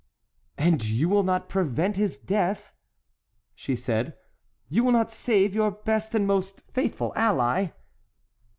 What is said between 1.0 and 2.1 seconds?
will not prevent